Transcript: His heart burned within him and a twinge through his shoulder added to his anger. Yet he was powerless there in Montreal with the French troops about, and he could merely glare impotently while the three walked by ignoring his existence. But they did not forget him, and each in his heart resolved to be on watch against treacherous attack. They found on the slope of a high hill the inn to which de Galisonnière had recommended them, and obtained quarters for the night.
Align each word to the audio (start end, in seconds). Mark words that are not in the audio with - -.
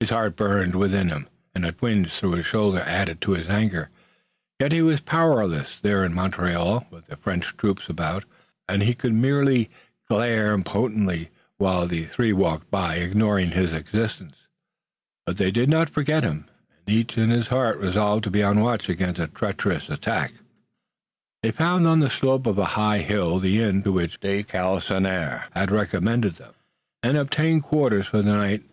His 0.00 0.10
heart 0.10 0.36
burned 0.36 0.74
within 0.74 1.08
him 1.08 1.30
and 1.54 1.64
a 1.64 1.72
twinge 1.72 2.12
through 2.12 2.32
his 2.32 2.44
shoulder 2.44 2.80
added 2.80 3.22
to 3.22 3.30
his 3.30 3.48
anger. 3.48 3.88
Yet 4.60 4.70
he 4.72 4.82
was 4.82 5.00
powerless 5.00 5.80
there 5.80 6.04
in 6.04 6.12
Montreal 6.12 6.86
with 6.90 7.06
the 7.06 7.16
French 7.16 7.56
troops 7.56 7.88
about, 7.88 8.24
and 8.68 8.82
he 8.82 8.92
could 8.92 9.14
merely 9.14 9.70
glare 10.10 10.52
impotently 10.52 11.30
while 11.56 11.86
the 11.86 12.04
three 12.04 12.34
walked 12.34 12.70
by 12.70 12.96
ignoring 12.96 13.52
his 13.52 13.72
existence. 13.72 14.34
But 15.24 15.38
they 15.38 15.50
did 15.50 15.70
not 15.70 15.88
forget 15.88 16.22
him, 16.22 16.50
and 16.86 16.94
each 16.94 17.16
in 17.16 17.30
his 17.30 17.48
heart 17.48 17.78
resolved 17.80 18.24
to 18.24 18.30
be 18.30 18.42
on 18.42 18.60
watch 18.60 18.90
against 18.90 19.22
treacherous 19.34 19.88
attack. 19.88 20.34
They 21.42 21.50
found 21.50 21.86
on 21.86 22.00
the 22.00 22.10
slope 22.10 22.44
of 22.46 22.58
a 22.58 22.66
high 22.76 22.98
hill 22.98 23.38
the 23.38 23.62
inn 23.62 23.82
to 23.84 23.92
which 23.92 24.20
de 24.20 24.42
Galisonnière 24.42 25.44
had 25.54 25.70
recommended 25.70 26.36
them, 26.36 26.52
and 27.02 27.16
obtained 27.16 27.62
quarters 27.62 28.08
for 28.08 28.18
the 28.18 28.30
night. 28.34 28.64